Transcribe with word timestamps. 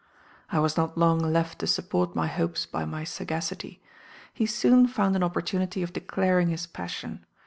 "I 0.51 0.57
was 0.59 0.77
not 0.77 0.97
long 0.97 1.19
left 1.19 1.59
to 1.59 1.67
support 1.67 2.15
my 2.15 2.25
hopes 2.25 2.65
by 2.65 2.85
my 2.85 3.03
sagacity. 3.03 3.83
He 4.33 4.47
soon 4.47 4.87
found 4.87 5.15
an 5.15 5.21
opportunity 5.21 5.83
of 5.83 5.93
declaring 5.93 6.47
his 6.47 6.65
passion. 6.65 7.23